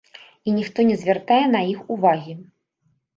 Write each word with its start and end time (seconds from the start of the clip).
І 0.47 0.53
ніхто 0.59 0.85
не 0.91 0.95
звяртае 1.01 1.41
на 1.57 1.61
іх 1.73 1.83
увагі. 1.97 2.33